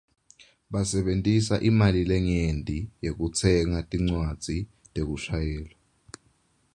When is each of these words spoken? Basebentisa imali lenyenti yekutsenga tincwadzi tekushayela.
Basebentisa 0.71 1.55
imali 1.69 2.01
lenyenti 2.09 2.77
yekutsenga 3.05 3.79
tincwadzi 3.89 4.57
tekushayela. 4.93 5.73